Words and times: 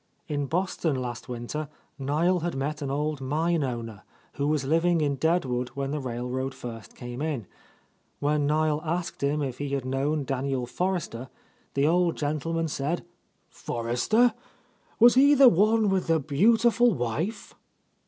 In 0.27 0.47
Boston 0.47 0.95
last 0.95 1.29
winter 1.29 1.69
Niel 1.99 2.39
had 2.39 2.55
met 2.55 2.81
an 2.81 2.89
old 2.89 3.21
mine 3.21 3.63
owner, 3.63 4.01
who 4.33 4.47
was 4.47 4.65
living 4.65 4.99
in 4.99 5.15
Deadwood 5.15 5.69
when 5.75 5.91
the 5.91 5.99
railroad 5.99 6.55
first 6.55 6.95
came 6.95 7.21
in. 7.21 7.45
When 8.19 8.47
Niel 8.47 8.81
asked 8.83 9.21
him 9.21 9.43
if 9.43 9.59
he 9.59 9.69
had 9.75 9.83
A 9.85 9.85
Lost 9.85 9.85
Lady 9.93 10.03
known 10.09 10.23
Daniel 10.23 10.65
Forrester, 10.65 11.29
the 11.75 11.85
old 11.85 12.15
gentleman 12.17 12.67
said, 12.67 13.05
"Forrester? 13.47 14.33
Was 14.99 15.13
he 15.13 15.35
the 15.35 15.49
one 15.49 15.87
with 15.91 16.07
the 16.07 16.19
beautiful 16.19 16.95
wife?" 16.95 17.53